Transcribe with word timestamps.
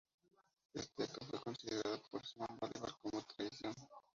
Este 0.73 1.03
acto 1.03 1.23
fue 1.27 1.39
considerado 1.39 2.01
por 2.09 2.25
Simón 2.25 2.57
Bolívar 2.59 2.89
como 3.03 3.21
traición. 3.27 3.75